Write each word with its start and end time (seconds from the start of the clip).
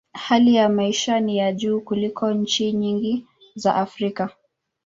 Hali 0.13 0.55
ya 0.55 0.69
maisha 0.69 1.19
ni 1.19 1.37
ya 1.37 1.53
juu 1.53 1.81
kuliko 1.81 2.31
nchi 2.33 2.71
nyingi 2.73 3.25
za 3.55 3.75
Afrika. 3.75 4.29